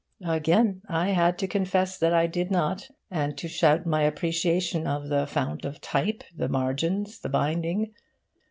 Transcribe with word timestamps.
Again 0.25 0.81
I 0.89 1.09
had 1.09 1.37
to 1.37 1.47
confess 1.47 1.95
that 1.99 2.11
I 2.11 2.25
did 2.25 2.49
not, 2.49 2.89
and 3.11 3.37
to 3.37 3.47
shout 3.47 3.85
my 3.85 4.01
appreciation 4.01 4.87
of 4.87 5.09
the 5.09 5.27
fount 5.27 5.63
of 5.63 5.79
type, 5.79 6.23
the 6.35 6.49
margins, 6.49 7.19
the 7.19 7.29
binding. 7.29 7.93